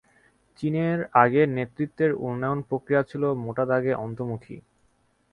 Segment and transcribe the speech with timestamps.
[0.59, 4.57] চীনের আগের নেতৃত্বের উন্নয়ন প্রক্রিয়া ছিল মোটা দাগে অন্তর্মুখী।